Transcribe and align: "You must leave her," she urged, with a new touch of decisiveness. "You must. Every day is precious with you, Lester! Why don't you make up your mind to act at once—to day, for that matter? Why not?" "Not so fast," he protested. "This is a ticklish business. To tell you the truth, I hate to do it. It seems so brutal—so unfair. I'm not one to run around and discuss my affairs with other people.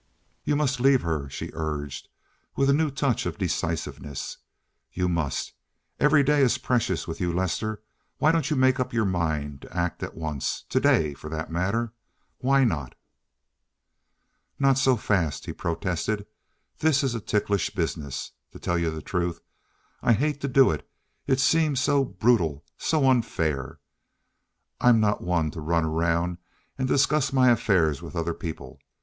"You 0.43 0.55
must 0.55 0.79
leave 0.79 1.03
her," 1.03 1.29
she 1.29 1.51
urged, 1.53 2.07
with 2.55 2.71
a 2.71 2.73
new 2.73 2.89
touch 2.89 3.27
of 3.27 3.37
decisiveness. 3.37 4.37
"You 4.91 5.07
must. 5.07 5.53
Every 5.99 6.23
day 6.23 6.41
is 6.41 6.57
precious 6.57 7.07
with 7.07 7.21
you, 7.21 7.31
Lester! 7.31 7.83
Why 8.17 8.31
don't 8.31 8.49
you 8.49 8.55
make 8.55 8.79
up 8.79 8.93
your 8.93 9.05
mind 9.05 9.61
to 9.61 9.77
act 9.77 10.01
at 10.01 10.15
once—to 10.15 10.79
day, 10.79 11.13
for 11.13 11.29
that 11.29 11.51
matter? 11.51 11.93
Why 12.39 12.63
not?" 12.63 12.95
"Not 14.57 14.79
so 14.79 14.97
fast," 14.97 15.45
he 15.45 15.53
protested. 15.53 16.25
"This 16.79 17.03
is 17.03 17.13
a 17.13 17.21
ticklish 17.21 17.69
business. 17.69 18.31
To 18.53 18.57
tell 18.57 18.79
you 18.79 18.89
the 18.89 19.03
truth, 19.03 19.39
I 20.01 20.13
hate 20.13 20.41
to 20.41 20.47
do 20.47 20.71
it. 20.71 20.89
It 21.27 21.39
seems 21.39 21.79
so 21.79 22.03
brutal—so 22.05 23.07
unfair. 23.07 23.79
I'm 24.79 24.99
not 24.99 25.21
one 25.21 25.51
to 25.51 25.61
run 25.61 25.85
around 25.85 26.39
and 26.75 26.87
discuss 26.87 27.31
my 27.31 27.51
affairs 27.51 28.01
with 28.01 28.15
other 28.15 28.33
people. 28.33 28.79